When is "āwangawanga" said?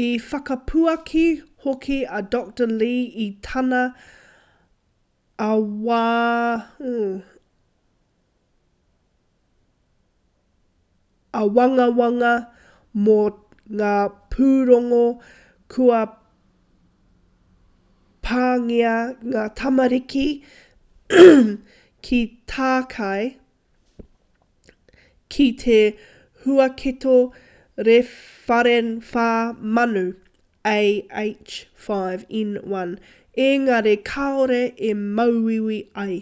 11.40-12.32